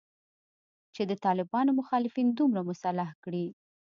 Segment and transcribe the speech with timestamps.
[0.95, 3.45] چې د طالبانو مخالفین دومره مسلح کړي